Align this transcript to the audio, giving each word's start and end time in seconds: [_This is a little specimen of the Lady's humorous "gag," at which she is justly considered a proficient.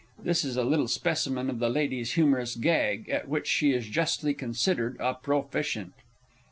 [_This 0.25 0.43
is 0.43 0.57
a 0.57 0.63
little 0.63 0.87
specimen 0.87 1.47
of 1.47 1.59
the 1.59 1.69
Lady's 1.69 2.13
humorous 2.13 2.55
"gag," 2.55 3.07
at 3.11 3.27
which 3.27 3.45
she 3.47 3.71
is 3.71 3.85
justly 3.87 4.33
considered 4.33 4.97
a 4.99 5.13
proficient. 5.13 5.93